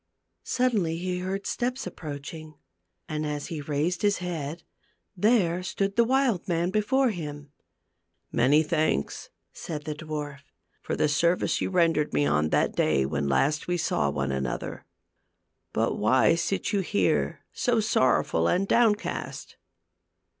Suddenly 0.47 0.97
he 0.97 1.19
heard 1.19 1.45
steps 1.45 1.85
approaching, 1.85 2.55
and 3.07 3.23
as 3.23 3.49
he 3.49 3.61
raised 3.61 4.01
his 4.01 4.17
head, 4.17 4.63
there 5.15 5.61
stood 5.61 5.95
the 5.95 6.03
wild 6.03 6.47
man 6.47 6.71
before 6.71 7.11
him. 7.11 7.51
"Many 8.31 8.63
thanks," 8.63 9.29
said 9.53 9.83
the 9.83 9.93
dwarf, 9.93 10.39
"for 10.81 10.95
the 10.95 11.07
service 11.07 11.61
you 11.61 11.69
rendered 11.69 12.15
me 12.15 12.25
on 12.25 12.49
that 12.49 12.75
day 12.75 13.05
when 13.05 13.29
last 13.29 13.67
we 13.67 13.77
saw 13.77 14.09
one 14.09 14.31
another. 14.31 14.85
But 15.71 15.99
why 15.99 16.33
sit 16.33 16.73
you 16.73 16.79
here 16.79 17.41
so 17.53 17.79
sorrowful 17.79 18.47
and 18.47 18.67
downcast 18.67 19.55